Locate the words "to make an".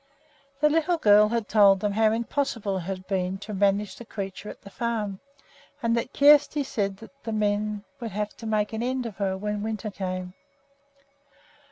8.37-8.81